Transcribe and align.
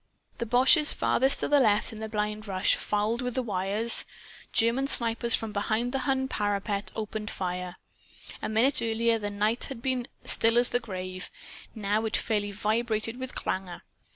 The 0.39 0.47
boches 0.47 0.95
farthest 0.95 1.41
to 1.41 1.47
the 1.47 1.59
left, 1.59 1.93
in 1.93 1.99
the 1.99 2.09
blind 2.09 2.47
rush, 2.47 2.73
fouled 2.73 3.21
with 3.21 3.35
the 3.35 3.43
wires. 3.43 4.03
German 4.51 4.87
snipers, 4.87 5.35
from 5.35 5.51
behind 5.51 5.91
the 5.91 5.99
Hun 6.09 6.27
parapets, 6.27 6.91
opened 6.95 7.29
fire. 7.29 7.75
A 8.41 8.49
minute 8.49 8.81
earlier 8.81 9.19
the 9.19 9.29
night 9.29 9.65
had 9.65 9.83
been 9.83 10.07
still 10.25 10.57
as 10.57 10.69
the 10.69 10.79
grave. 10.79 11.29
Now 11.75 12.05
it 12.05 12.17
fairly 12.17 12.49
vibrated 12.49 13.19
with 13.19 13.35
clangor. 13.35 13.83